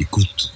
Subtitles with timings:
[0.00, 0.50] Écoute.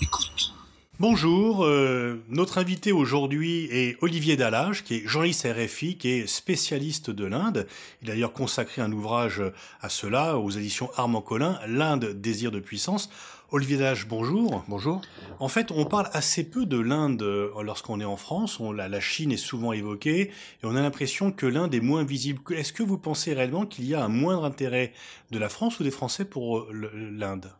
[0.00, 0.54] Écoute.
[0.98, 7.10] Bonjour, euh, notre invité aujourd'hui est Olivier Dallage, qui est journaliste RFI, qui est spécialiste
[7.10, 7.66] de l'Inde.
[8.00, 9.42] Il a d'ailleurs consacré un ouvrage
[9.82, 13.10] à cela, aux éditions Armand Collin, L'Inde, désir de puissance.
[13.50, 14.64] Olivier Dallage, bonjour.
[14.66, 15.02] Bonjour.
[15.40, 18.60] En fait, on parle assez peu de l'Inde euh, lorsqu'on est en France.
[18.60, 22.02] On, la, la, Chine est souvent évoquée et on a l'impression que l'Inde est moins
[22.02, 22.40] visible.
[22.54, 24.94] Est-ce que vous pensez réellement qu'il y a un moindre intérêt
[25.32, 27.52] de la France ou des Français pour euh, l'Inde?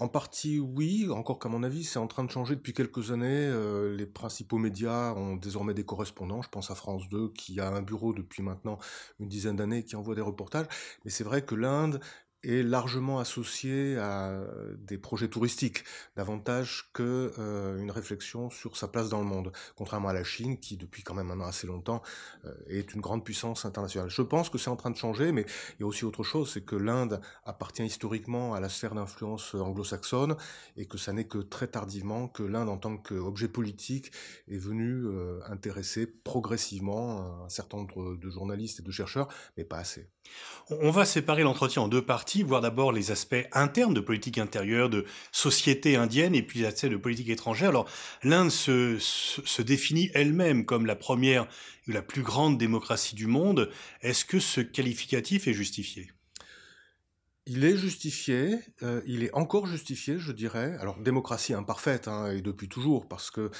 [0.00, 1.08] En partie, oui.
[1.10, 3.46] Encore qu'à mon avis, c'est en train de changer depuis quelques années.
[3.48, 6.40] Euh, les principaux médias ont désormais des correspondants.
[6.42, 8.78] Je pense à France 2, qui a un bureau depuis maintenant
[9.18, 10.66] une dizaine d'années, qui envoie des reportages.
[11.04, 12.00] Mais c'est vrai que l'Inde
[12.44, 14.40] est largement associé à
[14.78, 15.84] des projets touristiques,
[16.16, 20.58] davantage que euh, une réflexion sur sa place dans le monde, contrairement à la Chine,
[20.58, 22.02] qui depuis quand même maintenant assez longtemps
[22.44, 24.10] euh, est une grande puissance internationale.
[24.10, 25.44] Je pense que c'est en train de changer, mais
[25.78, 29.54] il y a aussi autre chose, c'est que l'Inde appartient historiquement à la sphère d'influence
[29.54, 30.36] anglo-saxonne,
[30.76, 34.12] et que ça n'est que très tardivement que l'Inde, en tant qu'objet politique,
[34.48, 39.78] est venue euh, intéresser progressivement un certain nombre de journalistes et de chercheurs, mais pas
[39.78, 40.08] assez.
[40.70, 44.88] On va séparer l'entretien en deux parties, voir d'abord les aspects internes de politique intérieure,
[44.88, 47.70] de société indienne, et puis les aspects de politique étrangère.
[47.70, 47.88] Alors,
[48.22, 51.46] l'Inde se, définit elle-même comme la première
[51.88, 53.70] ou la plus grande démocratie du monde.
[54.02, 56.08] Est-ce que ce qualificatif est justifié?
[57.48, 60.76] Il est justifié, euh, il est encore justifié, je dirais.
[60.80, 63.50] Alors démocratie imparfaite, hein, et depuis toujours, parce que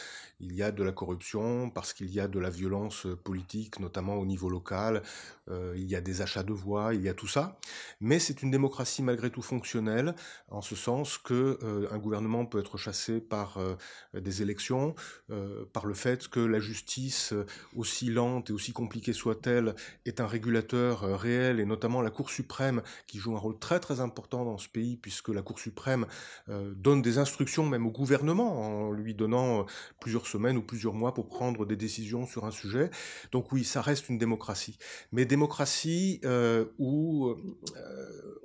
[0.41, 4.17] il y a de la corruption, parce qu'il y a de la violence politique, notamment
[4.17, 5.03] au niveau local.
[5.51, 7.59] Euh, il y a des achats de voix, il y a tout ça.
[8.01, 10.15] Mais c'est une démocratie malgré tout fonctionnelle,
[10.49, 13.75] en ce sens que euh, un gouvernement peut être chassé par euh,
[14.15, 14.95] des élections,
[15.31, 17.35] euh, par le fait que la justice,
[17.75, 22.83] aussi lente et aussi compliquée soit-elle, est un régulateur réel, et notamment la Cour suprême,
[23.07, 26.07] qui joue un rôle très très important dans ce pays puisque la Cour suprême
[26.49, 29.63] euh, donne des instructions même au gouvernement en lui donnant euh,
[30.01, 32.91] plusieurs semaines ou plusieurs mois pour prendre des décisions sur un sujet.
[33.33, 34.79] Donc oui, ça reste une démocratie.
[35.13, 37.35] Mais démocratie euh, où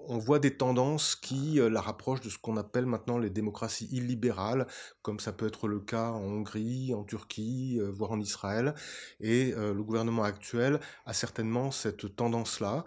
[0.08, 4.68] on voit des tendances qui la rapprochent de ce qu'on appelle maintenant les démocraties illibérales,
[5.02, 8.76] comme ça peut être le cas en Hongrie, en Turquie, voire en Israël.
[9.22, 12.84] Et le gouvernement actuel a certainement cette tendance-là.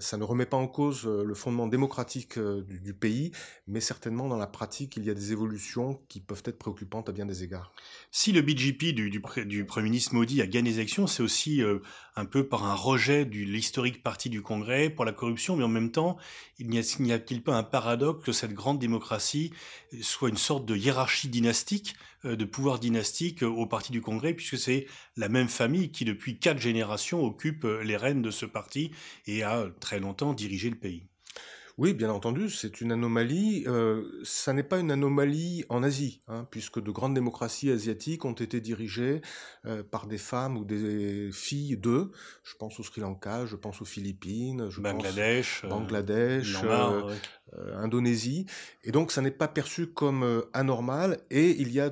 [0.00, 3.30] ça ne remet pas en cause le fondement démocratique euh, du, du, pays,
[3.68, 7.12] mais certainement dans la pratique, il y a des évolutions qui peuvent être préoccupantes à
[7.12, 7.72] bien des égards.
[8.10, 9.20] Si le BJP du,
[9.64, 11.78] Premier ministre Modi a gagné les élections, c'est aussi euh,
[12.16, 15.68] un peu par un rejet de l'historique parti du Congrès pour la corruption, mais en
[15.68, 16.16] même temps,
[16.58, 19.52] il n'y a-t-il pas un paradoxe que cette grande démocratie
[20.02, 24.34] soit une sorte de hiérarchie dynastique, euh, de pouvoir dynastique euh, au parti du Congrès,
[24.34, 24.86] puisque c'est
[25.16, 28.90] la même famille qui, depuis quatre générations, occupe euh, les rênes de ce parti
[29.26, 31.06] et a très longtemps dirigé le pays?
[31.78, 33.64] Oui, bien entendu, c'est une anomalie.
[33.66, 38.32] Euh, ça n'est pas une anomalie en Asie, hein, puisque de grandes démocraties asiatiques ont
[38.32, 39.20] été dirigées
[39.66, 42.12] euh, par des femmes ou des filles d'eux.
[42.44, 47.14] Je pense au Sri Lanka, je pense aux Philippines, je Bangladesh, pense Bangladesh, euh, ouais.
[47.58, 48.46] Euh, Indonésie.
[48.82, 51.18] Et donc, ça n'est pas perçu comme anormal.
[51.30, 51.90] Et il y a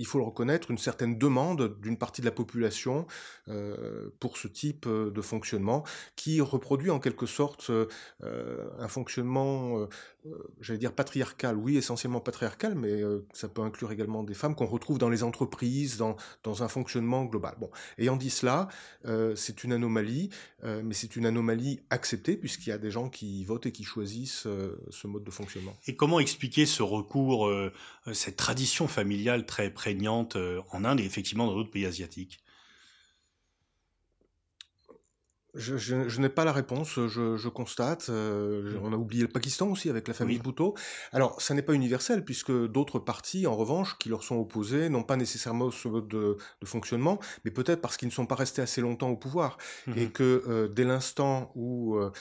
[0.00, 3.06] il faut le reconnaître, une certaine demande d'une partie de la population
[3.48, 5.84] euh, pour ce type euh, de fonctionnement
[6.16, 7.86] qui reproduit en quelque sorte euh,
[8.78, 9.86] un fonctionnement,
[10.60, 14.66] j'allais dire patriarcal, oui, essentiellement patriarcal, mais euh, ça peut inclure également des femmes qu'on
[14.66, 17.54] retrouve dans les entreprises, dans, dans un fonctionnement global.
[17.58, 18.68] Bon, ayant dit cela,
[19.06, 20.30] euh, c'est une anomalie,
[20.62, 24.46] mais c'est une anomalie acceptée puisqu'il y a des gens qui votent et qui choisissent
[24.90, 25.74] ce mode de fonctionnement.
[25.86, 27.50] Et comment expliquer ce recours,
[28.12, 32.40] cette tradition familiale très prégnante euh, en Inde et effectivement dans d'autres pays asiatiques?
[35.54, 38.08] Je, je, je n'ai pas la réponse, je, je constate.
[38.08, 40.42] Euh, on a oublié le Pakistan aussi avec la famille oui.
[40.42, 40.74] Bhutto.
[41.12, 45.02] Alors, ça n'est pas universel puisque d'autres partis, en revanche, qui leur sont opposés, n'ont
[45.02, 48.62] pas nécessairement ce mode de, de fonctionnement, mais peut-être parce qu'ils ne sont pas restés
[48.62, 49.92] assez longtemps au pouvoir mmh.
[49.96, 52.12] et que euh, dès l'instant où euh,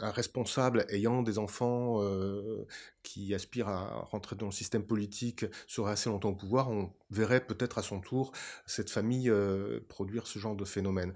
[0.00, 2.66] un responsable ayant des enfants euh,
[3.02, 7.44] qui aspirent à rentrer dans le système politique serait assez longtemps au pouvoir, on verrait
[7.44, 8.32] peut-être à son tour
[8.66, 11.12] cette famille euh, produire ce genre de phénomène.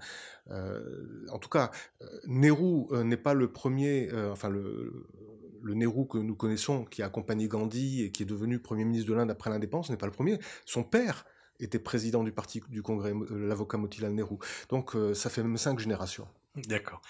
[0.51, 1.71] Euh, en tout cas,
[2.27, 5.07] Nehru n'est pas le premier, enfin le,
[5.61, 9.09] le Nehru que nous connaissons, qui a accompagné Gandhi et qui est devenu Premier ministre
[9.09, 10.39] de l'Inde après l'indépendance, n'est pas le premier.
[10.65, 11.25] Son père
[11.59, 14.37] était président du parti du Congrès, l'avocat Motilal Nehru.
[14.69, 16.27] Donc ça fait même cinq générations.
[16.55, 17.01] D'accord.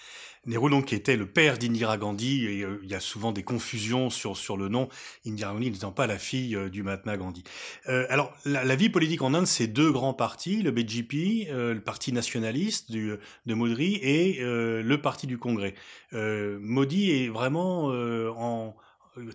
[0.46, 3.42] Nehru, donc, qui était le père d'Indira Gandhi, et euh, il y a souvent des
[3.42, 4.88] confusions sur, sur le nom,
[5.24, 7.44] Indira Gandhi n'étant pas la fille euh, du Mahatma Gandhi.
[7.88, 11.80] Euh, alors, la, vie politique en Inde, c'est deux grands partis, le BJP, euh, le
[11.80, 13.14] parti nationaliste du,
[13.46, 15.74] de Modi, et le parti du Congrès.
[16.12, 18.76] Modi est vraiment en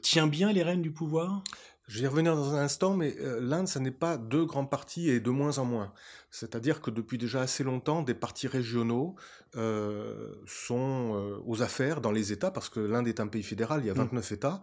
[0.01, 1.43] tient bien les rênes du pouvoir?
[1.91, 5.09] Je vais y revenir dans un instant, mais l'Inde, ça n'est pas deux grands partis
[5.09, 5.91] et de moins en moins.
[6.29, 9.15] C'est-à-dire que depuis déjà assez longtemps, des partis régionaux
[9.57, 13.81] euh, sont euh, aux affaires dans les États, parce que l'Inde est un pays fédéral,
[13.83, 14.33] il y a 29 mmh.
[14.33, 14.61] États.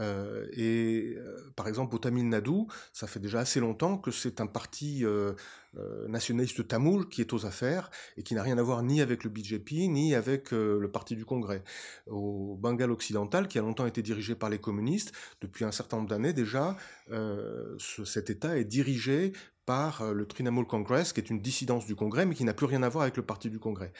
[0.00, 1.16] Euh, et
[1.56, 5.04] par exemple, au Tamil Nadu, ça fait déjà assez longtemps que c'est un parti
[6.08, 9.30] nationaliste tamoul qui est aux affaires et qui n'a rien à voir ni avec le
[9.30, 11.62] BJP ni avec le parti du Congrès.
[12.06, 16.08] Au Bengale occidental, qui a longtemps été dirigé par les communistes, depuis un certain nombre
[16.08, 16.76] d'années déjà,
[17.78, 19.32] cet État est dirigé
[19.70, 22.66] par euh, le Trinamool Congress, qui est une dissidence du Congrès, mais qui n'a plus
[22.66, 23.92] rien à voir avec le parti du Congrès.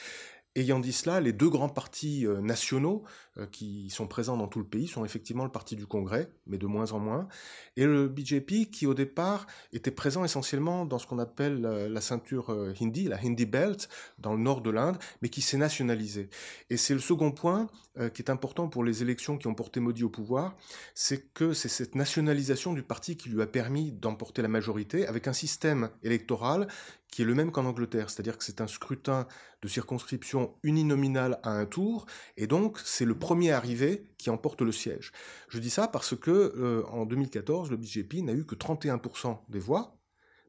[0.57, 4.59] Ayant dit cela, les deux grands partis euh, nationaux euh, qui sont présents dans tout
[4.59, 7.29] le pays sont effectivement le parti du Congrès, mais de moins en moins,
[7.77, 12.51] et le BJP qui au départ était présent essentiellement dans ce qu'on appelle la ceinture
[12.81, 13.89] hindi, la Hindi Belt,
[14.19, 16.29] dans le nord de l'Inde, mais qui s'est nationalisé.
[16.71, 17.69] Et c'est le second point
[18.15, 20.57] qui est important pour les élections qui ont porté Modi au pouvoir,
[20.95, 25.29] c'est que c'est cette nationalisation du parti qui lui a permis d'emporter la majorité avec
[25.29, 26.69] un système électoral
[27.11, 29.27] qui est le même qu'en Angleterre, c'est-à-dire que c'est un scrutin
[29.63, 32.07] de circonscription uninominal à un tour,
[32.37, 35.13] et donc c'est le premier arrivé qui emporte le siège.
[35.49, 39.61] Je dis ça parce que euh, en 2014, le BJP n'a eu que 31% des
[39.61, 39.97] voix,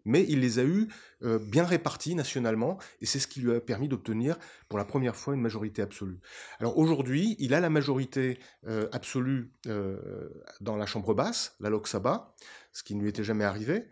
[0.04, 0.88] mais il les a eues
[1.22, 5.16] euh, bien réparties nationalement, et c'est ce qui lui a permis d'obtenir pour la première
[5.16, 6.20] fois une majorité absolue.
[6.60, 9.52] Alors aujourd'hui, il a la majorité euh, absolue
[10.60, 12.34] dans la Chambre basse, la Lok Sabha,
[12.74, 13.86] ce qui ne lui était jamais arrivé,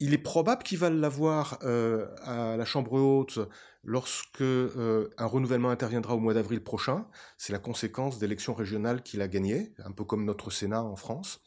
[0.00, 3.38] il est probable qu'il va l'avoir euh, à la Chambre haute
[3.82, 7.06] lorsque euh, un renouvellement interviendra au mois d'avril prochain.
[7.38, 11.40] C'est la conséquence d'élections régionales qu'il a gagnées, un peu comme notre Sénat en France.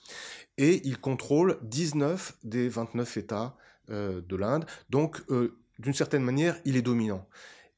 [0.57, 3.55] Et il contrôle 19 des 29 États
[3.89, 4.65] euh, de l'Inde.
[4.89, 5.21] Donc,
[5.79, 7.27] d'une certaine manière, il est dominant.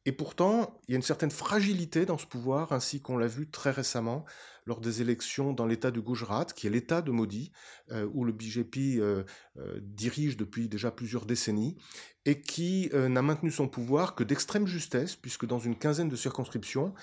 [0.06, 3.48] Et pourtant, il y a une certaine fragilité dans ce pouvoir, ainsi qu'on l'a vu
[3.48, 4.25] très récemment
[4.65, 7.51] lors des élections dans l'État du Gujarat, qui est l'État de Modi,
[7.92, 9.24] euh, où le BJP euh,
[9.57, 11.77] euh, dirige depuis déjà plusieurs décennies,
[12.25, 16.94] et qui n'a maintenu son pouvoir que d'extrême justesse, puisque dans une quinzaine de circonscriptions,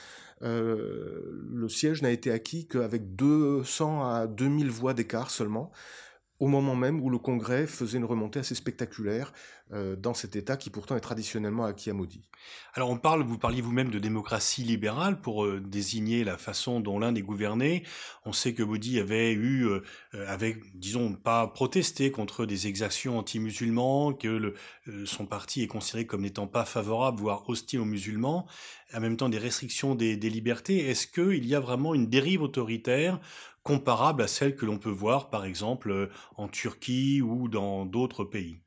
[0.40, 5.72] le siège n'a été acquis qu'avec 200 à 2000 voix d'écart seulement
[6.40, 9.32] au moment même où le Congrès faisait une remontée assez spectaculaire
[9.72, 12.22] euh, dans cet État qui pourtant est traditionnellement acquis à Modi.
[12.74, 16.98] Alors on parle, vous parliez vous-même de démocratie libérale pour euh, désigner la façon dont
[16.98, 17.82] l'Inde est gouvernée.
[18.24, 19.82] On sait que Modi avait eu, euh,
[20.26, 24.54] avait, disons, pas protesté contre des exactions anti-musulmans, que le,
[25.04, 28.46] son parti est considéré comme n'étant pas favorable, voire hostile aux musulmans,
[28.94, 30.88] en même temps des restrictions des, des libertés.
[30.88, 33.20] Est-ce qu'il y a vraiment une dérive autoritaire
[33.68, 38.24] comparable à celle que l'on peut voir par exemple euh, en Turquie ou dans d'autres
[38.24, 38.62] pays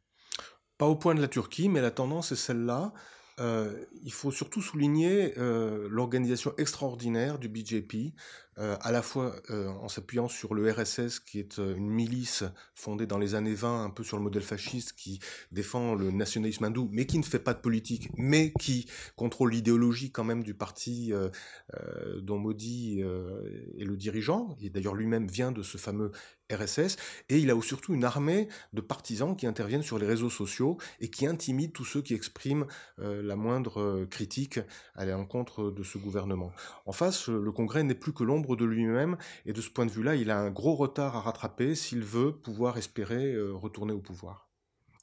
[0.78, 2.94] Pas au point de la Turquie, mais la tendance est celle-là.
[3.40, 8.14] Euh, il faut surtout souligner euh, l'organisation extraordinaire du BJP,
[8.58, 12.44] euh, à la fois euh, en s'appuyant sur le RSS, qui est euh, une milice
[12.76, 15.20] fondée dans les années 20, un peu sur le modèle fasciste, qui
[15.52, 20.12] défend le nationalisme hindou, mais qui ne fait pas de politique, mais qui contrôle l'idéologie
[20.12, 21.14] quand même du parti
[22.18, 26.12] dont Modi est le dirigeant, et d'ailleurs lui-même vient de ce fameux
[26.52, 26.98] RSS,
[27.30, 31.10] et il a surtout une armée de partisans qui interviennent sur les réseaux sociaux et
[31.10, 32.66] qui intimident tous ceux qui expriment
[32.98, 34.60] la moindre critique
[34.96, 36.52] à l'encontre de ce gouvernement.
[36.86, 39.92] En face, le Congrès n'est plus que l'ombre de lui-même, et de ce point de
[39.92, 44.00] vue-là, il a un gros retard à rattraper s'il veut pouvoir espérer euh, retourner au
[44.00, 44.50] pouvoir.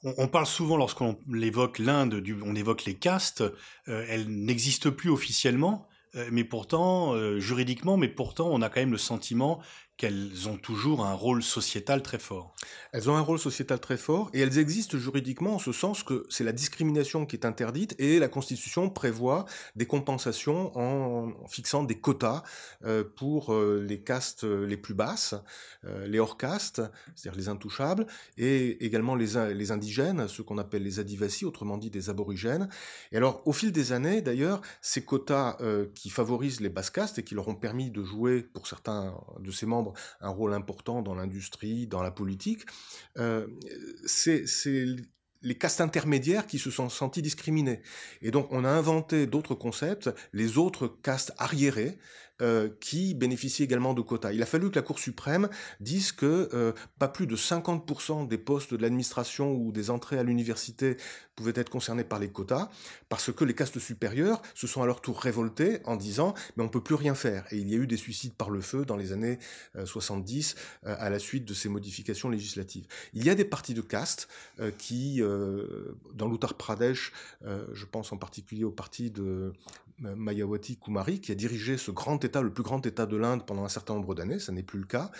[0.03, 3.43] On, parle souvent, lorsqu'on évoque l'Inde, on évoque les castes,
[3.89, 8.91] euh, elles n'existent plus officiellement, euh, mais pourtant, juridiquement, mais pourtant, on a quand même
[8.91, 9.61] le sentiment
[9.99, 12.55] qu'elles ont toujours un rôle sociétal très fort.
[12.93, 16.25] Elles ont un rôle sociétal très fort et elles existent juridiquement en ce sens que
[16.29, 19.43] c'est la discrimination qui est interdite et la Constitution prévoit
[19.75, 22.43] des compensations en, fixant des quotas
[22.85, 25.35] euh, pour euh, les castes les plus basses,
[25.83, 26.81] euh, les hors-castes,
[27.13, 31.89] c'est-à-dire les intouchables, et également les, les indigènes, ceux qu'on appelle les adivasi, autrement dit
[31.89, 32.69] des aborigènes.
[33.11, 35.57] Et alors, au fil des années, d'ailleurs, ces quotas
[35.93, 39.51] qui favorisent les basses castes et qui leur ont permis de jouer, pour certains de
[39.51, 39.88] ces membres,
[40.21, 42.63] un rôle important dans l'industrie, dans la politique,
[43.17, 43.47] euh,
[44.05, 44.45] c'est
[45.41, 47.81] les castes intermédiaires qui se sont sentis discriminés.
[48.21, 51.97] Et donc on a inventé d'autres concepts, les autres castes arriérées,
[52.41, 54.31] euh, qui bénéficient également de quotas.
[54.31, 55.49] Il a fallu que la Cour suprême
[55.81, 60.23] dise que euh, pas plus de 50% des postes de l'administration ou des entrées à
[60.23, 60.95] l'université
[61.35, 62.69] pouvaient être concernés par les quotas,
[63.09, 66.69] parce que les castes supérieures se sont à leur tour révoltées en disant mais on
[66.69, 67.45] peut plus rien faire.
[67.51, 69.37] Et il y a eu des suicides par le feu dans les années
[69.83, 70.55] 70
[70.85, 72.85] euh, à la suite de ces modifications législatives.
[73.13, 74.29] Il y a des partis de castes
[74.77, 75.21] qui,
[76.13, 79.53] dans l'Uttar Pradesh, je pense en particulier au parti de
[80.01, 83.65] Mayawati Kumari, qui a dirigé ce grand État, le plus grand État de l'Inde pendant
[83.65, 85.11] un certain nombre d'années, ça n'est plus le cas.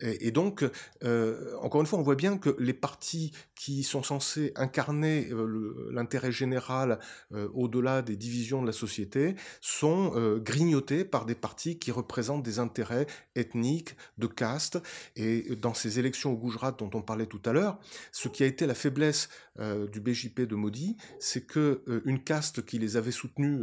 [0.00, 0.64] Et, donc,
[1.02, 5.90] euh, encore une fois, on voit bien que les partis qui sont censés incarner euh,
[5.92, 7.00] l'intérêt général
[7.32, 12.58] euh, au-delà des divisions de la société sont grignotés par des partis qui représentent des
[12.60, 14.78] intérêts ethniques, de caste.
[15.16, 17.78] Et dans ces élections au Gujarat dont on parlait tout à l'heure,
[18.12, 22.78] ce qui a été la faiblesse du BJP de Modi, c'est que une caste qui
[22.78, 23.60] les avait soutenus,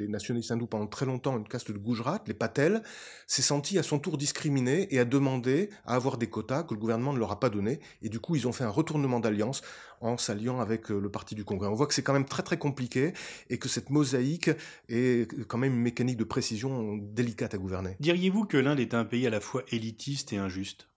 [0.00, 2.82] les nationalistes hindous pendant très longtemps, une caste de Gujarat, les Patels,
[3.26, 6.80] s'est sentie à son tour discriminée et a demandé à avoir des quotas que le
[6.80, 7.80] gouvernement ne leur a pas donné.
[8.02, 9.62] Et du coup, ils ont fait un retournement d'alliance
[10.00, 11.68] en s'alliant avec euh, le Parti du Congrès.
[11.68, 13.12] On voit que c'est quand même très très compliqué
[13.50, 14.50] et que cette mosaïque
[14.88, 17.96] est quand même une mécanique de précision délicate à gouverner.
[18.00, 20.88] Diriez-vous que l'Inde est un pays à la fois élitiste et injuste?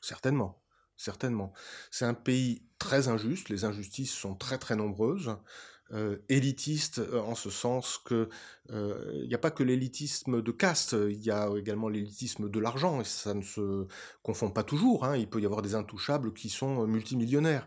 [0.00, 0.62] Certainement,
[0.96, 1.52] certainement.
[1.90, 5.36] C'est un pays très injuste, les injustices sont très très nombreuses.
[5.94, 8.28] Euh, élitiste euh, en ce sens que
[8.70, 12.60] euh, il n'y a pas que l'élitisme de caste, il y a également l'élitisme de
[12.60, 13.86] l'argent, et ça ne se
[14.22, 15.06] confond pas toujours.
[15.06, 15.16] Hein.
[15.16, 17.66] Il peut y avoir des intouchables qui sont multimillionnaires.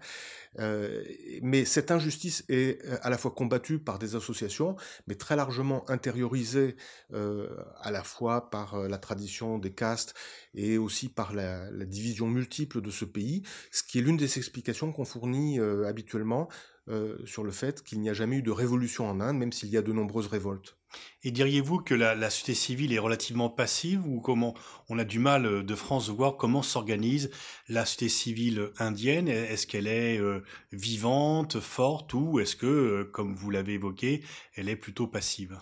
[1.42, 4.76] mais cette injustice est à la fois combattue par des associations,
[5.08, 6.76] mais très largement intériorisée
[7.12, 10.14] à la fois par la tradition des castes
[10.54, 14.38] et aussi par la, la division multiple de ce pays, ce qui est l'une des
[14.38, 16.50] explications qu'on fournit habituellement
[16.88, 19.70] euh, sur le fait qu'il n'y a jamais eu de révolution en Inde, même s'il
[19.70, 20.78] y a de nombreuses révoltes.
[21.24, 24.56] Et diriez-vous que la, société civile est relativement passive ou comment
[24.90, 27.30] on a du mal euh, de France de voir comment s'organise
[27.70, 29.28] la société civile indienne?
[29.28, 34.24] Est-ce qu'elle est, euh, vivante, forte ou est-ce que, comme vous l'avez évoqué,
[34.56, 35.58] elle est plutôt passive?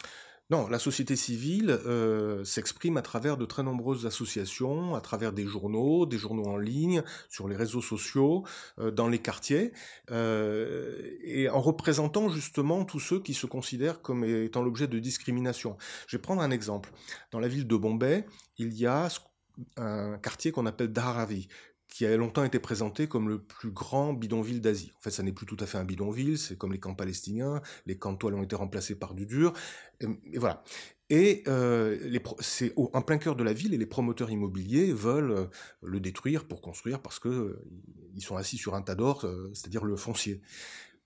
[0.49, 5.45] Non, la société civile euh, s'exprime à travers de très nombreuses associations, à travers des
[5.45, 8.43] journaux, des journaux en ligne, sur les réseaux sociaux,
[8.79, 9.73] euh, dans les quartiers,
[10.09, 15.77] euh, et en représentant justement tous ceux qui se considèrent comme étant l'objet de discrimination.
[16.07, 16.91] Je vais prendre un exemple.
[17.31, 18.25] Dans la ville de Bombay,
[18.57, 19.07] il y a
[19.77, 21.47] un quartier qu'on appelle Dharavi,
[21.89, 24.91] qui a longtemps été présenté comme le plus grand bidonville d'Asie.
[24.97, 27.61] En fait, ça n'est plus tout à fait un bidonville, c'est comme les camps palestiniens,
[27.87, 29.53] les camps de toile ont été remplacés par du dur,
[29.99, 30.63] et, voilà.
[31.09, 35.45] Et euh, c'est en plein cœur de la ville et les promoteurs immobiliers veulent euh,
[35.81, 37.67] le détruire pour construire parce que euh,
[38.13, 40.41] ils sont assis sur un tas d'or, euh, c'est-à-dire le foncier.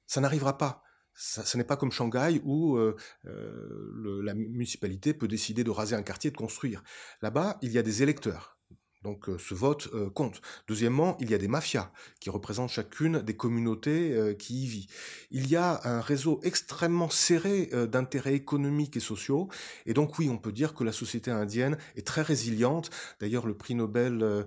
[0.05, 0.83] Ça n'arrivera pas.
[1.15, 2.75] Ça, n'est pas comme Shanghai où
[3.23, 6.83] la municipalité peut décider de raser un quartier et de construire.
[7.21, 8.57] Là-bas, il y a des électeurs
[9.03, 10.41] donc euh, ce vote euh, compte.
[10.67, 14.87] Deuxièmement, il y a des mafias qui représentent chacune des communautés euh, qui y vivent.
[15.31, 19.49] Il y a un réseau extrêmement serré d'intérêts économiques et sociaux.
[19.85, 22.89] Et donc oui, on peut dire que la société indienne est très résiliente.
[23.19, 24.45] D'ailleurs, le prix Nobel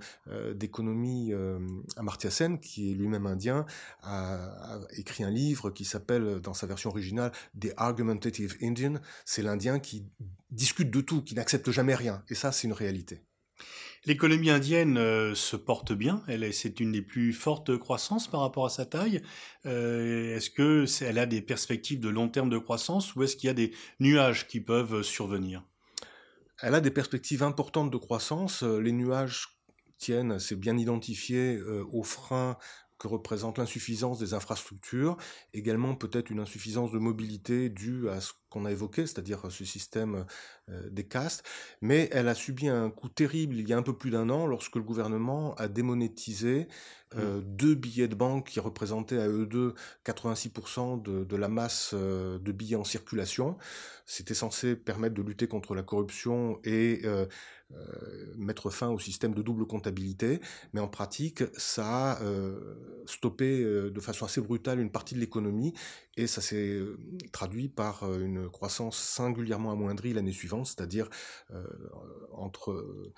[0.54, 1.32] d'économie
[1.96, 3.66] Amartya Sen, qui est lui-même indien,
[4.02, 8.94] a, écrit un livre qui s'appelle, dans sa version originale, The Argumentative Indian.
[9.24, 10.04] C'est l'Indien qui
[10.50, 12.22] discute de tout, qui n'accepte jamais rien.
[12.28, 13.22] Et ça, c'est une réalité.
[14.06, 16.22] L'économie indienne euh, se porte bien,
[16.52, 19.20] c'est une des plus fortes croissances par rapport à sa taille.
[19.66, 23.48] Euh, est-ce que elle a des perspectives de long terme de croissance ou est-ce qu'il
[23.48, 25.64] y a des nuages qui peuvent survenir?
[26.62, 28.62] Elle a des perspectives importantes de croissance.
[28.62, 29.48] Les nuages
[29.98, 32.56] tiennent, c'est bien identifié, euh, aux freins
[32.98, 35.16] que représente l'insuffisance des infrastructures,
[35.54, 40.24] également peut-être une insuffisance de mobilité due à ce qu'on a évoqué, c'est-à-dire ce système
[40.70, 41.44] euh, des castes,
[41.80, 44.46] mais elle a subi un coup terrible il y a un peu plus d'un an
[44.46, 46.68] lorsque le gouvernement a démonétisé
[47.14, 47.56] euh, mmh.
[47.56, 49.74] deux billets de banque qui représentaient à eux deux
[50.04, 53.56] 86% de, de, la masse euh, de billets en circulation.
[54.06, 57.26] C'était censé permettre de lutter contre la corruption et euh,
[58.36, 60.40] mettre fin au système de double comptabilité,
[60.72, 62.74] mais en pratique, ça a euh,
[63.06, 65.72] stoppé euh, de façon assez brutale une partie de l'économie
[66.16, 66.80] et ça s'est
[67.32, 71.10] traduit par une croissance singulièrement amoindrie l'année suivante, c'est-à-dire
[72.32, 73.12] entre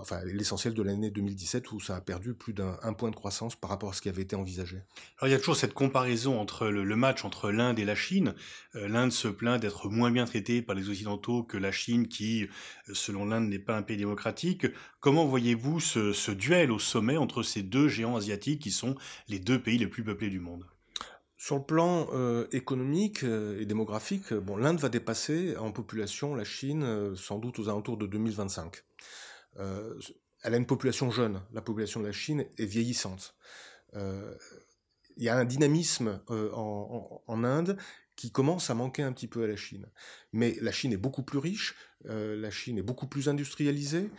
[0.00, 3.68] enfin l'essentiel de l'année 2017 où ça a perdu plus d'un point de croissance par
[3.68, 4.78] rapport à ce qui avait été envisagé.
[5.18, 8.34] Alors il y a toujours cette comparaison entre le, match entre l'Inde et la Chine.
[8.72, 12.48] L'Inde se plaint d'être moins bien traitée par les Occidentaux que la Chine qui,
[12.94, 14.66] selon l'Inde, n'est pas un pays démocratique.
[15.00, 18.94] Comment voyez-vous ce, duel au sommet entre ces deux géants asiatiques qui sont
[19.28, 20.66] les deux pays les plus peuplés du monde?
[21.42, 26.44] Sur le plan euh, économique euh, et démographique, bon, l'Inde va dépasser en population la
[26.44, 28.84] Chine euh, sans doute aux alentours de 2025.
[29.56, 33.34] elle a une population jeune, la population de la Chine est vieillissante.
[33.94, 37.76] Il y a un dynamisme en, Inde
[38.14, 39.88] qui commence à manquer un petit peu à la Chine.
[40.32, 41.74] Mais la Chine est beaucoup plus riche,
[42.08, 44.10] Euh, la Chine est beaucoup plus industrialisée.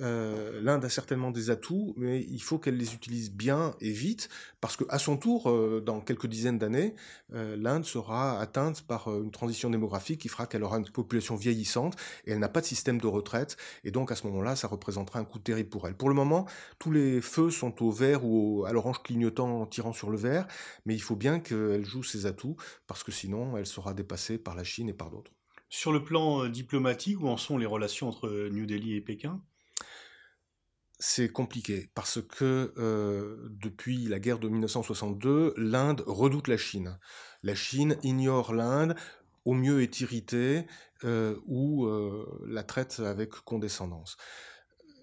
[0.00, 4.28] Euh, L'Inde a certainement des atouts, mais il faut qu'elle les utilise bien et vite,
[4.60, 6.94] parce qu'à son tour, euh, dans quelques dizaines d'années,
[7.32, 12.32] l'Inde sera atteinte par une transition démographique qui fera qu'elle aura une population vieillissante et
[12.32, 13.56] elle n'a pas de système de retraite.
[13.84, 15.94] Et donc à ce moment-là, ça représentera un coût terrible pour elle.
[15.94, 16.46] Pour le moment,
[16.78, 20.46] tous les feux sont au vert ou à l'orange clignotant en tirant sur le vert,
[20.86, 22.56] mais il faut bien qu'elle joue ses atouts,
[22.86, 25.32] parce que sinon, elle sera dépassée par la Chine et par d'autres.
[25.72, 29.00] Sur le plan euh, diplomatique, où en sont les relations entre euh, New Delhi et
[29.00, 29.40] Pékin?
[30.98, 36.98] C'est compliqué parce que euh, depuis la guerre de 1962, l'Inde redoute la Chine.
[37.44, 38.96] La Chine ignore l'Inde,
[39.44, 40.66] au mieux est irritée
[41.46, 41.88] ou
[42.46, 44.18] la traite avec condescendance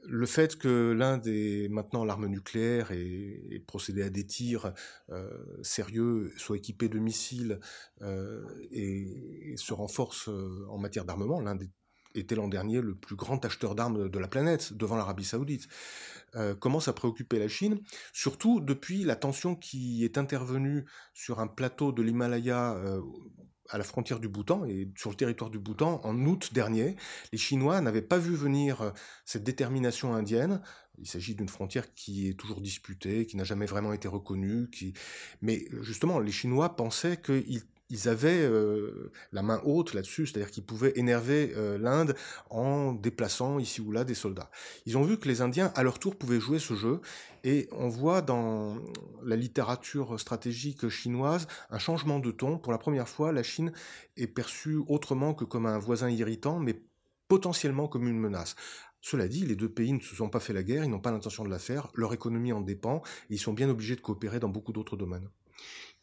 [0.08, 4.74] le fait que l'Inde ait maintenant l'arme nucléaire et, procédé à des tirs
[5.10, 5.30] euh,
[5.62, 7.60] sérieux, soit équipé de missiles
[8.02, 11.70] euh, et, se renforce euh, en matière d'armement, l'Inde
[12.16, 15.68] était l'an dernier le plus grand acheteur d'armes de la planète, devant l'Arabie saoudite,
[16.60, 17.80] commence à préoccuper la Chine,
[18.12, 22.80] surtout depuis la tension qui est intervenue sur un plateau de l'Himalaya
[23.70, 26.96] à la frontière du Bhoutan et sur le territoire du Bhoutan en août dernier.
[27.32, 28.92] Les Chinois n'avaient pas vu venir euh,
[29.26, 30.62] cette détermination indienne.
[31.00, 34.70] Il s'agit d'une frontière qui est toujours disputée, qui n'a jamais vraiment été reconnue.
[34.70, 34.94] Qui...
[35.42, 40.66] Mais justement, les Chinois pensaient qu'ils ils avaient euh, la main haute là-dessus, c'est-à-dire qu'ils
[40.66, 42.16] pouvaient énerver euh, l'Inde
[42.50, 44.50] en déplaçant ici ou là des soldats.
[44.86, 47.00] Ils ont vu que les Indiens, à leur tour, pouvaient jouer ce jeu,
[47.44, 48.78] et on voit dans
[49.24, 52.58] la littérature stratégique chinoise un changement de ton.
[52.58, 53.72] Pour la première fois, la Chine
[54.18, 56.82] est perçue autrement que comme un voisin irritant, mais
[57.28, 58.56] potentiellement comme une menace.
[59.02, 61.12] Cela dit, les deux pays ne se sont pas fait la guerre, ils n'ont pas
[61.12, 64.40] l'intention de la faire, leur économie en dépend, et ils sont bien obligés de coopérer
[64.40, 65.30] dans beaucoup d'autres domaines.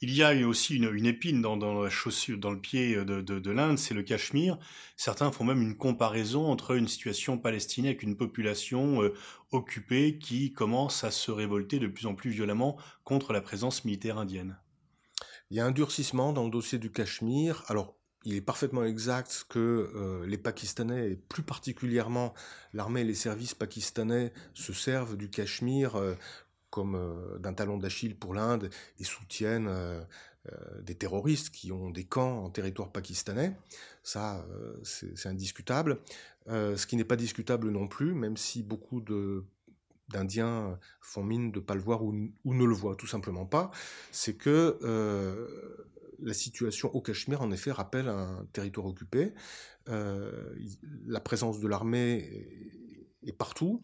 [0.01, 3.95] Il y a aussi une, épine dans, la chaussure, dans le pied de, l'Inde, c'est
[3.95, 4.59] le Cachemire.
[4.97, 9.15] Certains font même une comparaison entre une situation palestinienne avec une population euh,
[9.51, 14.19] occupée qui commence à se révolter de plus en plus violemment contre la présence militaire
[14.19, 14.59] indienne.
[15.51, 17.63] Il y a un durcissement dans le dossier du Cachemire.
[17.69, 22.33] Alors, il est parfaitement exact que euh, les Pakistanais, et plus particulièrement
[22.73, 26.15] l'armée et les services pakistanais, se servent du Cachemire euh,
[26.75, 30.03] comme euh, d'un talon d'Achille pour l'Inde et soutiennent euh,
[30.51, 33.55] euh, des terroristes qui ont des camps en territoire pakistanais.
[34.03, 34.45] Ça,
[34.83, 36.01] c'est indiscutable.
[36.49, 39.01] ce qui n'est pas discutable non plus, même si beaucoup
[40.09, 43.71] d'Indiens font mine de ne pas le voir ou, ne le voient tout simplement pas,
[44.11, 44.77] c'est que
[46.19, 49.33] la situation au Cachemire, en effet, rappelle un territoire occupé.
[49.87, 52.47] la présence de l'armée
[53.23, 53.81] est partout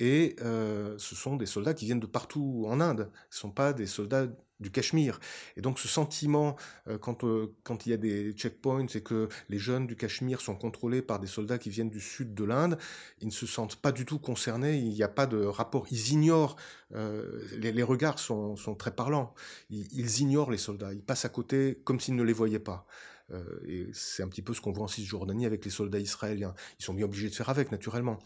[0.00, 3.10] et ce sont des soldats qui viennent de partout en Inde.
[3.30, 4.26] Ce ne sont pas des soldats
[4.60, 5.18] du Cachemire.
[5.56, 6.56] Et donc ce sentiment,
[7.00, 11.18] quand, il y a des checkpoints et que les jeunes du Cachemire sont contrôlés par
[11.18, 12.78] des soldats qui viennent du sud de l'Inde,
[13.20, 16.12] ils ne se sentent pas du tout concernés, il n'y a pas de rapport, ils
[16.12, 16.56] ignorent,
[16.92, 19.34] les, regards sont, très parlants,
[19.70, 22.86] ils, ignorent les soldats, ils passent à côté comme s'ils ne les voyaient pas.
[23.32, 26.54] Euh, et c'est un petit peu ce qu'on voit en Cisjordanie avec les soldats israéliens.
[26.78, 28.18] Ils sont bien obligés de faire avec, naturellement.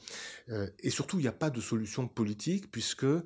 [0.51, 3.23] Euh, et surtout, il n'y a pas de solution politique, puisque euh,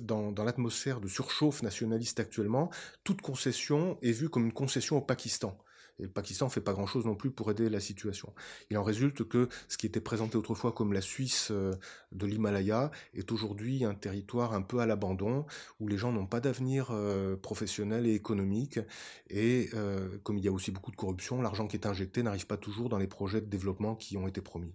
[0.00, 2.70] dans, dans l'atmosphère de surchauffe nationaliste actuellement,
[3.04, 5.56] toute concession est vue comme une concession au Pakistan.
[6.00, 8.32] Et le Pakistan ne fait pas grand-chose non plus pour aider la situation.
[8.70, 11.74] Il en résulte que ce qui était présenté autrefois comme la Suisse euh,
[12.12, 15.46] de l'Himalaya est aujourd'hui un territoire un peu à l'abandon,
[15.78, 18.80] où les gens n'ont pas d'avenir euh, professionnel et économique.
[19.28, 22.46] Et euh, comme il y a aussi beaucoup de corruption, l'argent qui est injecté n'arrive
[22.46, 24.72] pas toujours dans les projets de développement qui ont été promis.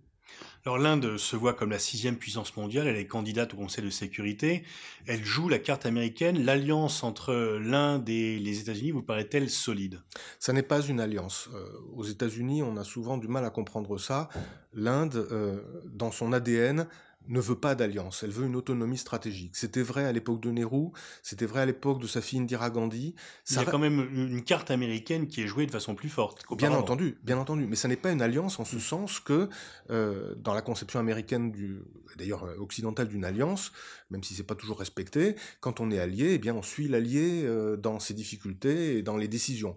[0.66, 3.92] Alors l'Inde se voit comme la sixième puissance mondiale, elle est candidate au Conseil de
[3.92, 4.64] sécurité,
[5.06, 10.02] elle joue la carte américaine, l'alliance entre l'Inde et les États-Unis vous paraît-elle solide?
[10.40, 11.50] Ça n'est pas une alliance.
[11.54, 14.30] Euh, aux États-Unis, on a souvent du mal à comprendre ça.
[14.74, 16.88] L'Inde, euh, dans son ADN,
[17.28, 19.56] ne veut pas d'alliance, elle veut une autonomie stratégique.
[19.56, 20.90] C'était vrai à l'époque de Nehru,
[21.24, 23.16] c'était vrai à l'époque de sa fille Indira Gandhi.
[23.44, 26.10] Ça Il y a quand même une carte américaine qui est jouée de façon plus
[26.10, 26.44] forte.
[26.58, 29.50] Bien entendu, bien entendu, mais ça n'est pas une alliance en ce sens que
[29.90, 31.82] euh, dans la conception américaine du,
[32.18, 33.72] d'ailleurs euh, occidentale d'une alliance,
[34.10, 37.44] même si c'est pas toujours respecté, quand on est allié, eh bien on suit l'allié
[37.44, 39.76] euh, dans ses difficultés et dans les décisions.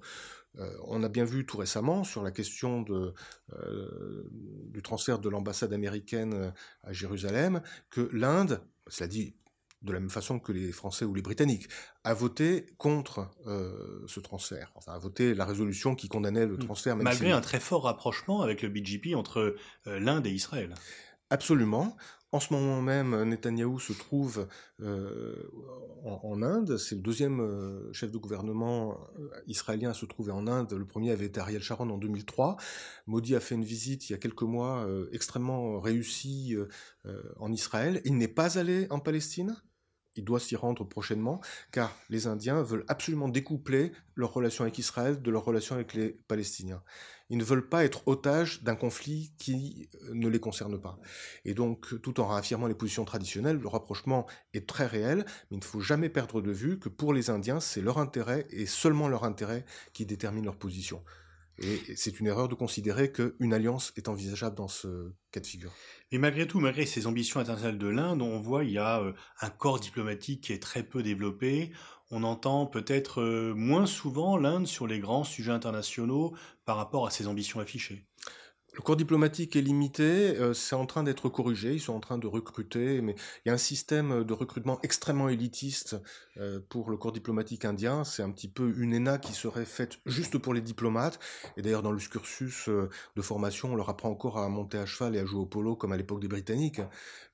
[0.58, 4.30] Euh, on a bien vu tout récemment sur la question euh,
[4.70, 6.50] du transfert de l'ambassade américaine euh,
[6.82, 9.34] à Jérusalem que l'Inde, cela dit
[9.82, 11.68] de la même façon que les Français ou les Britanniques,
[12.02, 13.30] a voté contre
[14.08, 16.64] ce transfert, enfin a voté la résolution qui condamnait le hmm.
[16.64, 16.96] transfert.
[16.96, 19.54] Malgré un très fort rapprochement avec le BGP entre
[19.86, 20.74] l'Inde et Israël.
[21.30, 21.96] Absolument.
[22.30, 24.48] En ce moment même, Netanyahou se trouve
[24.82, 25.50] euh,
[26.04, 26.76] en, Inde.
[26.76, 30.70] C'est le deuxième euh, chef de gouvernement euh, israélien à se trouver en Inde.
[30.74, 32.58] Le premier avait été Ariel Sharon en 2003.
[33.06, 36.54] Modi a fait une visite il y a quelques mois extrêmement réussie
[37.38, 38.02] en Israël.
[38.04, 39.56] Il n'est pas allé en Palestine
[40.18, 45.22] il doit s'y rendre prochainement, car les Indiens veulent absolument découpler leur relation avec Israël
[45.22, 46.82] de leur relation avec les Palestiniens.
[47.30, 50.98] Ils ne veulent pas être otages d'un conflit qui euh, ne les concerne pas.
[51.44, 55.60] Et donc, tout en réaffirmant les positions traditionnelles, le rapprochement est très réel, mais il
[55.60, 59.08] ne faut jamais perdre de vue que pour les Indiens, c'est leur intérêt et seulement
[59.08, 61.02] leur intérêt qui détermine leur position.
[61.60, 65.72] Et c'est une erreur de considérer qu'une alliance est envisageable dans ce cas de figure.
[66.12, 69.12] Mais malgré tout, malgré ces ambitions internationales de l'Inde, on voit il y a euh,
[69.40, 71.72] un corps diplomatique qui est très peu développé.
[72.10, 77.10] On entend peut-être euh, moins souvent l'Inde sur les grands sujets internationaux par rapport à
[77.10, 78.07] ses ambitions affichées.
[78.78, 82.16] Le corps diplomatique est limité, euh, c'est en train d'être corrigé, ils sont en train
[82.16, 85.96] de recruter, mais il y a un système de recrutement extrêmement élitiste
[86.36, 88.04] euh, pour le corps diplomatique indien.
[88.04, 91.18] C'est un petit peu une ENA qui serait faite juste pour les diplomates.
[91.56, 94.86] Et d'ailleurs, dans le cursus euh, de formation, on leur apprend encore à monter à
[94.86, 96.80] cheval et à jouer au polo comme à l'époque des Britanniques.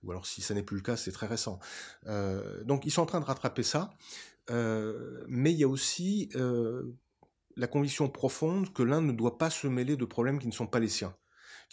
[0.02, 1.59] Ou alors, si ça n'est plus le cas, c'est très récent.
[2.64, 3.90] donc, ils sont en train de rattraper ça.
[4.48, 6.30] mais il y a aussi
[7.57, 10.66] la conviction profonde que l'Inde ne doit pas se mêler de problèmes qui ne sont
[10.66, 11.14] pas les siens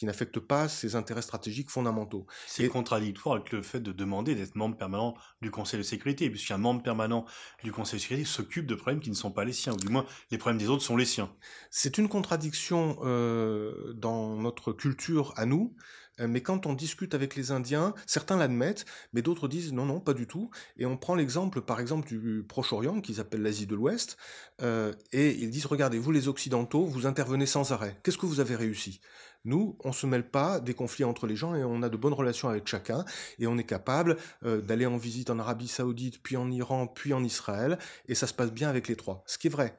[0.02, 2.26] qui n'affecte pas ses intérêts stratégiques fondamentaux.
[2.48, 6.58] C'est contradictoire avec le fait de demander d'être membre permanent du Conseil de sécurité, puisqu'un
[6.58, 7.24] membre permanent
[7.64, 9.90] du Conseil de sécurité s'occupe de problèmes qui ne sont pas les siens, ou du
[9.90, 11.32] moins les problèmes des autres sont les siens.
[11.70, 15.76] C'est une contradiction euh, dans notre culture à nous,
[16.20, 20.00] euh, mais quand on discute avec les Indiens, certains l'admettent, mais d'autres disent non, non,
[20.00, 20.50] pas du tout.
[20.78, 24.18] Et on prend l'exemple, par exemple, du Proche-Orient, qu'ils appellent l'Asie de l'Ouest,
[24.62, 28.00] euh, et ils disent, regardez, vous les Occidentaux, vous intervenez sans arrêt.
[28.04, 29.00] Qu'est-ce que vous avez réussi?
[29.46, 32.14] Nous, on se mêle pas des conflits entre les gens et on a de bonnes
[32.14, 33.06] relations avec chacun
[33.40, 37.14] et on est capable euh, d'aller en visite en Arabie Saoudite, puis en Iran, puis
[37.14, 39.76] en Israël et ça se passe bien avec les trois, ce qui est vrai.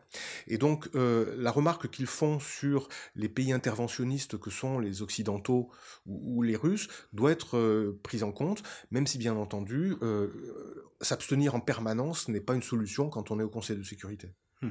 [0.48, 5.70] Et donc euh, la remarque qu'ils font sur les pays interventionnistes que sont les Occidentaux
[6.06, 9.94] ou, les Russes doit être euh, prise en compte, même si bien entendu
[11.00, 14.32] s'abstenir en permanence n'est pas une solution quand on est au Conseil de sécurité.
[14.62, 14.70] Hmm.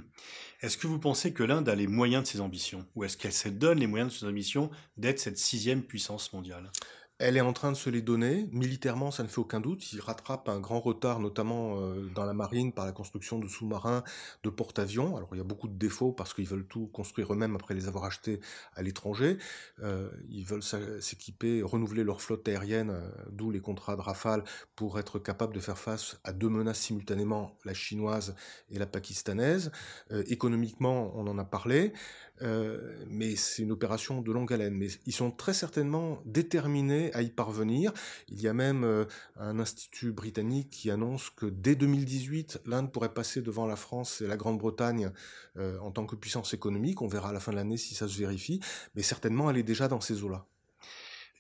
[0.62, 2.88] Est-ce que vous pensez que l'Inde a les moyens de ses ambitions?
[2.96, 6.72] Ou est-ce qu'elle se donne les moyens de ses ambitions d'être cette sixième puissance mondiale?
[7.22, 8.50] Elle est en train de se les donner.
[8.52, 9.94] Militairement, ça ne fait aucun doute.
[9.94, 14.04] Il rattrape un grand retard, notamment euh, dans la marine, par la construction de sous-marins,
[14.44, 15.16] de porte-avions.
[15.16, 17.88] Alors, il y a beaucoup de défauts parce qu'ils veulent tout construire eux-mêmes après les
[17.88, 18.40] avoir achetés
[18.76, 19.38] à l'étranger.
[19.84, 24.44] Euh, ils veulent s'équiper, renouveler leur flotte aérienne, euh, d'où les contrats de Rafale,
[24.76, 28.36] pour être capables de faire face à deux menaces simultanément, la chinoise
[28.72, 29.72] et la pakistanaise.
[30.10, 31.94] économiquement, on en a parlé.
[33.10, 34.76] Mais c'est une opération de longue haleine.
[34.76, 37.92] Mais ils sont très certainement déterminés à y parvenir.
[38.30, 39.06] Il y a même euh,
[39.38, 44.28] un institut britannique qui annonce que dès 2018, l'Inde pourrait passer devant la France et
[44.28, 45.12] la Grande-Bretagne
[45.58, 47.02] euh, en tant que puissance économique.
[47.02, 48.60] On verra à la fin de l'année si ça se vérifie,
[48.96, 50.46] mais certainement elle est déjà dans ces eaux-là.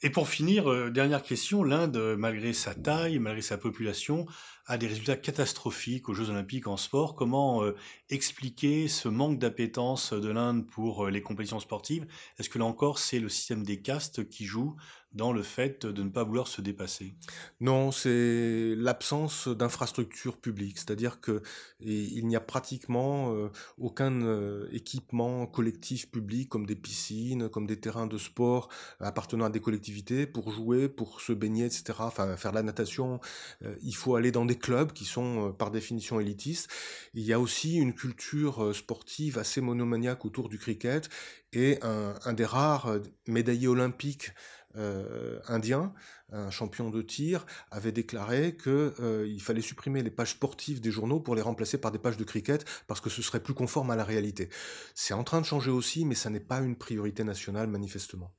[0.04, 4.26] Et pour finir, euh, dernière question, l'Inde, malgré sa taille, malgré sa population,
[4.66, 7.14] a des résultats catastrophiques aux Jeux olympiques en sport.
[7.16, 7.64] Comment
[8.10, 12.08] expliquer ce manque d'appétence de l'Inde pour les compétitions sportives?
[12.40, 14.76] Est-ce que là encore, c'est le système des castes qui joue
[15.13, 17.13] dans le fait de ne pas vouloir se dépasser
[17.60, 21.41] Non, c'est l'absence d'infrastructures publiques, c'est-à-dire que
[21.82, 27.80] il n'y a pratiquement euh, aucun euh, équipement collectif public comme des piscines, comme des
[27.80, 28.69] terrains de sport
[29.00, 31.93] appartenant à des collectivités pour jouer, pour se baigner, etc.
[32.00, 33.19] Enfin, faire la natation,
[33.63, 36.69] euh, il faut aller dans des clubs qui sont par définition élitistes.
[37.13, 41.10] Il y a aussi une culture sportive assez monomaniaque autour du cricket
[41.54, 44.32] et un des rares médaillés olympiques
[44.78, 45.94] euh, indien,
[46.32, 51.20] un champion de tir, avait déclaré qu'il euh, fallait supprimer les pages sportives des journaux
[51.20, 53.96] pour les remplacer par des pages de cricket parce que ce serait plus conforme à
[53.96, 54.50] la réalité.
[54.96, 58.34] C'est en train de changer aussi, mais ça n'est pas une priorité nationale manifestement.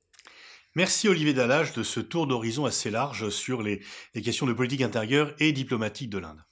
[0.75, 3.81] Merci Olivier Dallage de ce tour d'horizon assez large sur les
[4.23, 6.43] questions de politique intérieure et diplomatique de l'Inde.